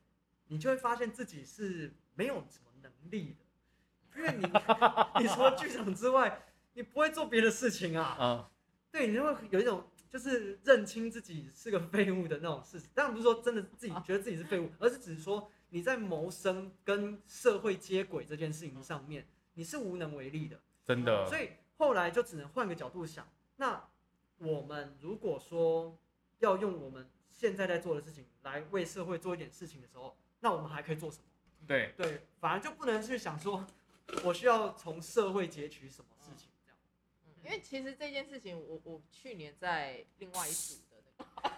[0.48, 4.44] 你就会发现自己是没有什么能力的，因为你
[5.24, 6.44] 你除了剧场之外，
[6.76, 8.18] 你不会做别的事情啊。
[8.20, 8.46] 嗯，
[8.92, 12.88] 对，你就会有一种就是认清自己是个废物的那种事实。
[12.94, 20.60] 当然不是说真的自己觉得自己是废物，而是只是说你在谋生跟社会接轨这件事情上面，你是无能为力的。
[20.84, 23.90] 真的，所以后来就只能换个角度想，那
[24.38, 25.98] 我们如果说
[26.40, 31.24] 要用我们现在在做的事情来为社会做一点事情的时候，那我们还可以做什么？
[31.66, 33.66] 对，对，反而就不能去想说
[34.24, 36.48] 我需要从社会截取什么事情
[37.46, 41.04] 因为其实这件事情我，我去年在另外一组的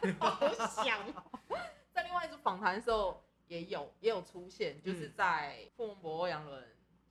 [0.02, 1.00] 那个， 好想，
[1.94, 5.14] 在另外一组访谈的时候也有也有出现，就是嗯。
[5.16, 6.62] 在傅文博、杨伦、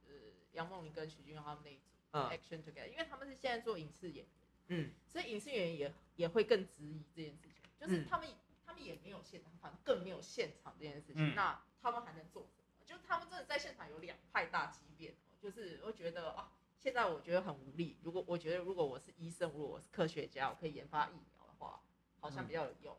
[0.07, 0.13] 呃
[0.53, 2.29] 杨梦玲跟许君瑶他们那一组、嗯。
[2.31, 4.27] Action Together，因为他们是现在做影视演员，
[4.69, 4.91] 嗯。
[5.09, 8.07] 所以影视演员也也会更质疑这件事情，就是嗯。
[8.11, 8.29] 他们、
[8.67, 11.35] 他们也没有现场，反正更没有现场这件事情，嗯。
[11.35, 12.85] 那他们还能做什么？
[12.85, 16.53] 就他们真的在现场有两派大激辩哦，就是我觉得啊，
[16.87, 17.99] 现在我觉得很无力。
[18.01, 21.81] 如果我觉得如果我是医生，如果我是科学家，我可以研发疫苗的话，
[22.21, 22.97] 好像比较有用。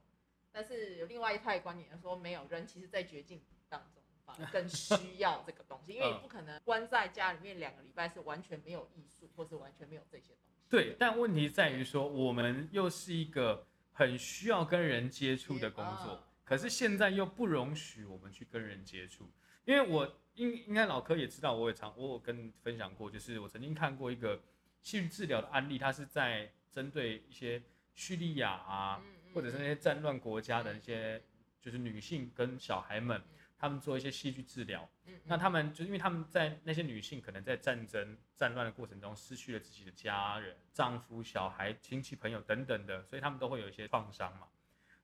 [0.51, 10.67] 但是有另外一派观点说，没有人其实，在绝境当中反而更需要这个东西，因为你 不可能关在家里面两个礼拜是完全没有艺术，或是完全没有这些东西。
[10.69, 19.31] 对，但问题在于说，我们又是一个很需要跟人接触的工作啊，可是现在又不容许我们去跟人接触，
[19.63, 24.41] 因为我应应该老柯也知道，我也常我有跟分享过，就是我曾经看过一个
[24.81, 27.61] 戏剧治疗的案例，它是在针对一些
[27.93, 31.21] 叙利亚啊，嗯或者是那些战乱国家的一些
[31.59, 33.21] 就是女性跟小孩们，
[33.57, 34.87] 他们做一些戏剧治疗。
[35.23, 44.47] 那他们就是因为他们在那些女性可能在战争战乱的过程中失去了自己的家人、丈夫、小孩、亲戚朋友等等的，所以他们都会有一些创伤嘛。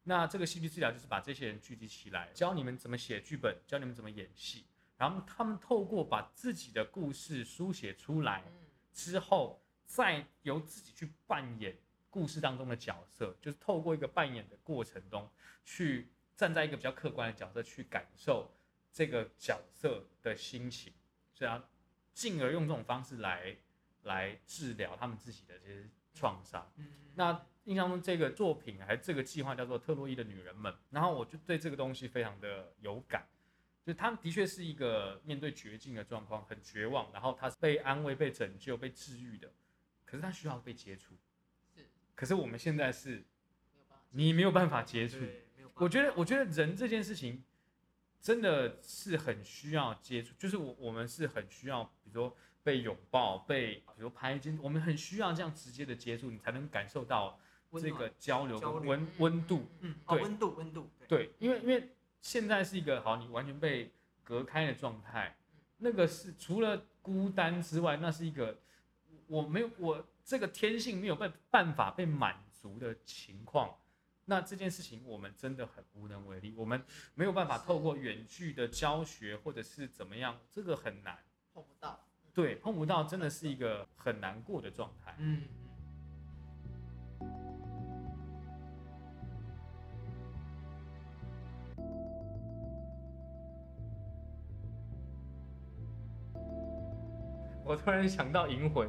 [0.04, 4.66] 那这个戏剧治疗就是把这些人聚集起来，教你们怎么写剧本，教你们怎么演戏，
[5.04, 8.54] 然后他们透过把自己的故事书写出来嗯。
[8.94, 11.78] 之后，再由自己去扮演
[12.10, 15.30] 故事当中的角色，就是透过一个扮演的过程中，
[15.66, 18.50] 去站在一个比较客观的角色去感受
[18.94, 20.94] 这个角色的心情，
[21.34, 21.62] 所以啊，
[22.14, 23.58] 进而用这种方式来
[24.04, 26.72] 来治疗他们自己的这些创伤。
[26.78, 33.28] 嗯，那印象中这个作品还这个计划叫做《特洛伊的女人们》，然后我就对这个东西非常的有感，
[33.86, 39.52] 就是他们的确是一个面对绝境的状况，很绝望，然后他是被安慰、被拯救、被治愈的，
[40.06, 41.14] 可是他需要被接触，
[41.76, 44.06] 是可是我们现在是没有办法。
[44.12, 47.44] 你没有办法接触，对，没有我觉得，我觉得人这件事情
[48.22, 57.38] 真的是很需要接触，就是我我们是很需要，比如说被拥抱，被比如拍肩，我们很需要这样直接的接触，你才能感受到
[57.82, 59.68] 这个交流温温度。
[59.82, 61.90] 嗯，哦，对温度温度，对，对，因为因为
[62.24, 63.92] 现在是一个好，你完全被
[64.24, 65.36] 隔开的状态，
[65.80, 68.58] 那个是除了孤单之外，那是一个
[69.28, 73.76] 我没有我这个天性没有办办法被满足的情况。
[74.24, 76.82] 那这件事情我们真的很无能为力，我们
[77.14, 81.20] 没有办法透过远距的教学或者是怎么样，这个很难。
[81.54, 82.00] 碰不到。
[82.34, 85.14] 对，碰不到真的是一个很难过的状态。
[85.20, 85.44] 嗯，
[97.74, 98.88] 我突然想到《银魂》，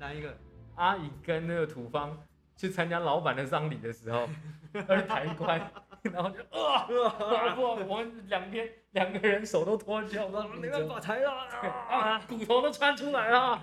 [0.00, 0.36] 哪一个？
[0.74, 2.20] 阿姨跟那个土方
[2.56, 4.28] 去参加老板的葬礼的时候，
[4.72, 5.60] 他是抬棺，
[6.02, 6.88] 然后就啊，
[7.54, 11.30] 不，我们两边两个人手都脱臼，我没办法抬了
[11.88, 13.62] 啊，啊，骨头都穿出来了。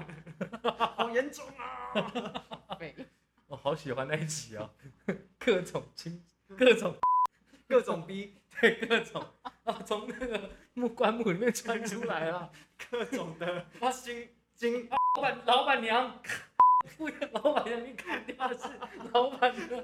[0.96, 2.78] 好严重啊！
[2.80, 2.96] 对，
[3.48, 4.70] 我好喜欢那一集哦，
[5.38, 6.24] 各种亲，
[6.58, 6.96] 各种
[7.68, 9.22] 各种逼，对各种
[9.66, 10.40] 啊，从那个
[10.82, 12.52] 木棺木里面穿出来了。
[12.90, 13.66] 各种的
[14.04, 16.20] 金金，老板老板娘，
[16.98, 18.68] 不要老板娘，你砍掉的是
[19.14, 19.84] 老板娘。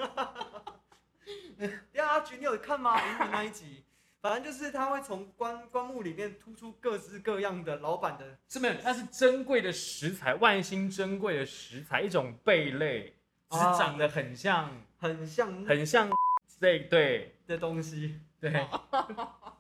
[1.94, 3.00] 呀，阿菊，你有看吗？
[3.00, 3.84] 银魂那一集，
[4.20, 13.14] 反正就是他会从棺棺木里面突出各式各样的老板的，是没有，它是珍贵的食材，万星珍贵的食材，一种贝类，
[13.52, 16.10] 只是啊长得很像，很像很像，
[16.60, 17.36] 对对。
[17.48, 18.20] 的东西。
[18.42, 18.52] 对，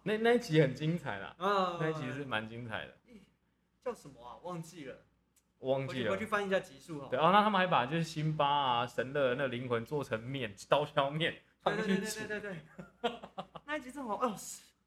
[0.07, 1.77] 那那一集很精彩啦，啊。
[1.81, 2.97] 那一集是蛮精彩的，
[3.83, 4.37] 叫什么啊？
[4.41, 4.95] 忘记了，
[5.59, 7.09] 我忘记了回去翻一下集数哈。
[7.09, 12.27] 对，然后那他们还把就是辛巴啊、神乐的那个灵魂做成面，刀削面放对对对进去煮。
[12.27, 12.55] 对对
[13.01, 13.19] 对对，
[13.65, 14.33] 那一集正好，哦，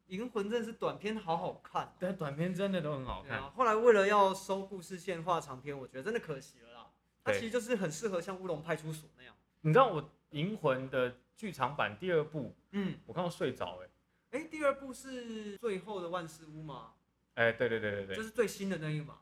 [0.07, 3.43] 银魂》真的是短片好好看哦、对，短片真的都很好看。
[3.51, 6.87] 后来为了要收故事线画长篇，我觉得真的可惜了啦。
[7.23, 9.35] 它其实就是很适合像乌龙派出所那样。
[9.61, 13.89] 你知道我《银魂》的剧场版第二部，嗯，我看到睡着哎、
[14.31, 16.93] 哎、第二部是最后的万事屋吗？
[17.35, 19.19] 哎、对对对对对，就是最新的那一个嘛。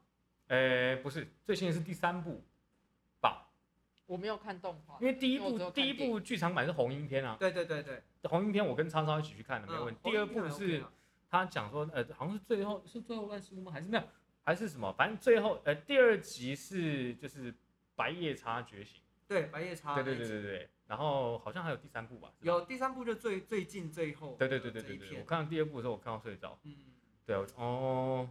[0.49, 2.45] 哎、不是，最新的是第三部
[3.21, 3.49] 吧？
[4.07, 10.01] 我没有看动画因，为第一因为我只有看部第一部剧场版是红樱篇啊，对对对对，红樱篇我跟超超一起去看的，没有问题。
[10.05, 10.83] 嗯第二部是
[11.31, 13.73] 他讲说，呃，好像是最后是最后万事屋吗？
[13.73, 14.03] 还是没有？
[14.45, 14.93] 还是什么？
[14.95, 17.55] 反正最后呃第二集是就是
[17.95, 20.71] 白夜叉觉醒，对白夜叉对对对对对。
[20.89, 22.27] 然后好像还有第三部吧？
[22.29, 26.59] 吧有第三部就最最近最后对对对对对对，我看到第二部的时候，我看到睡着。
[26.65, 26.75] 嗯。
[27.27, 28.31] 对啊，哦，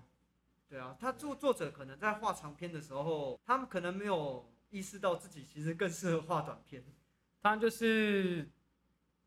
[0.67, 6.83] 对啊，他作作者可能在画长篇的时候，他们可能没有意识到自己其实更适合画短篇。
[7.39, 8.49] 他就是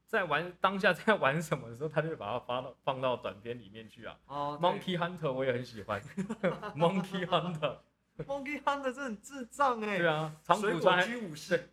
[0.06, 4.18] 在玩当下在玩什么的时候，他就会把它发到放到短片里面去啊。
[4.26, 6.02] 哦 Monkey Hunter 我也很喜欢，
[6.74, 11.70] Monkey Hunter，Monkey Hunter 真的很智障哎、对啊，长水果谷川还居武士，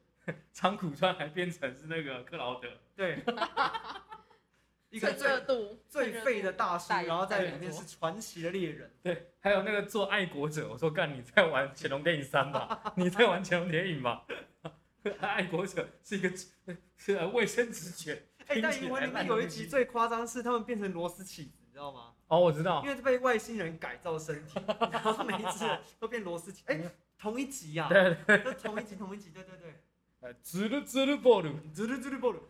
[0.53, 3.23] 长谷川还变成是那个克劳德，对，
[4.89, 8.91] 一个趁热最度最废的大叔，然后在里面是传奇的猎人。
[9.03, 14.25] 对，还有那个做爱国者，我说干你在玩潜龙谍影三吧，你在玩潜龙谍影吧，
[15.19, 16.31] 爱国者是一个
[16.97, 22.13] 是呃卫生纸卷，哎、但银魂来里面有一集最夸张是他们变成螺丝起子，你知道吗？
[22.27, 24.59] 哦，我知道因，为被外星人改造身体，
[24.91, 25.65] 然后每一次
[25.99, 26.63] 都变螺丝起。
[26.65, 26.79] 哎、
[27.17, 29.81] 同一集呀、对对，都同一集，同一集，对对对。
[30.26, 32.40] 呃，ズルズルボール，ズルズルボール。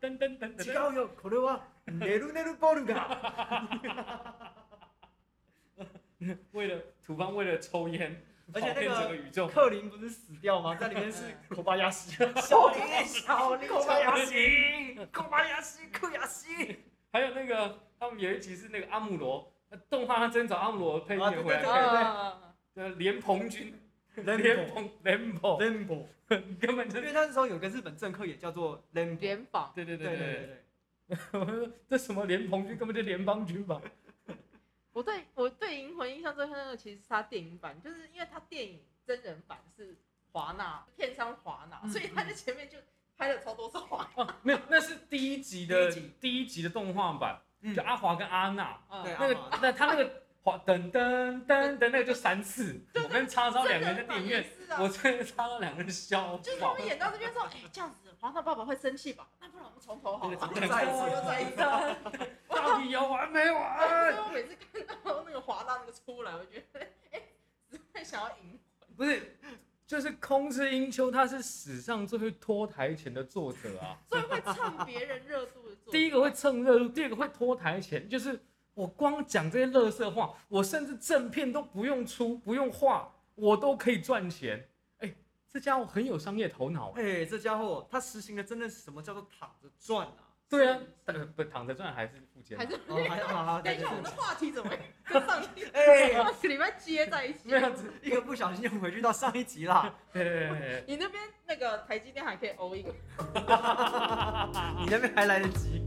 [0.00, 4.54] 噔噔噔噔違噔，うよ、これはネルネルボールが。
[6.52, 8.22] 为了土方为了抽烟，
[8.52, 10.74] 而且那个跑遍整个宇宙，克林不是死掉吗？
[10.76, 16.78] 在里面是口巴亚西，小林小林口巴亚西，口巴亚西，克亚西。
[17.12, 23.78] 还有那个他们有一集是那个阿姆罗，呃动画他真找阿姆罗配音啊对员回来对看，啊，呃，连鹏君，
[24.14, 24.90] 连 Lembo 鹏
[25.58, 26.06] 连鹏，
[26.59, 29.71] 根本就因为那时候有个日本政客也叫做冷联防。
[29.73, 30.49] 对对对对
[31.07, 33.81] 对 我说这什么联盟军根本就联邦军吧。
[34.93, 39.95] 我对我对银魂印象最深的其实是他电影版就是因为他电影真人版是
[40.31, 42.77] 华纳片商华纳所以他在前面就
[43.17, 44.35] 拍了超多次华纳。
[44.43, 46.61] 没有那是第一集的第一集。
[46.61, 47.41] 的动画版
[47.75, 48.79] 就阿华跟阿娜。
[49.03, 54.43] 对那个那他那个华噔噔噔噔那个就三次，我跟叉烧两个人在电影院，
[54.79, 56.83] 我真的叉烧两个人笑就是他们。
[56.87, 59.27] 演到这边说，哎、这样子皇上爸爸会生气吧？
[59.39, 62.29] 那不然我们从头好了，对再一次又再一次。
[62.49, 64.17] 到底有完没 所以完？
[64.25, 66.79] 我每次看到那个华大那个出来，我觉得，
[67.11, 67.21] 哎、
[67.69, 68.59] 只会想要赢。
[68.97, 69.37] 不是，
[69.85, 73.99] 就是空之英秋，他是史上最会拖台前的作者啊。
[74.09, 75.91] 所以会蹭别人热度的作。
[75.91, 78.39] 第一个会蹭热度，第二个会拖台前，就是
[78.73, 84.69] 我光讲这些乐色话，我甚至正片都不用出，不用画，我都可以赚钱。
[84.99, 85.13] 哎、
[85.51, 90.13] 这家伙很有商业头脑、哎，这家伙他实行的真的是什么叫做躺着赚啊？
[90.49, 97.49] 对啊，但不躺着赚还是付钱啊、还是哦，还好好，等一下，我们的话题怎么会跟上一哎 上个礼拜接在一起？
[97.49, 99.93] 没有，一个不小心就回去到上一集啦。
[100.11, 102.89] 对对对对，你那边那个台积电还可以欧一个，
[104.79, 105.85] 你那边还来得及。